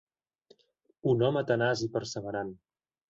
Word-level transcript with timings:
Un 1.13 1.21
home 1.27 1.43
tenaç 1.53 1.85
i 1.89 1.91
perseverant. 1.99 2.53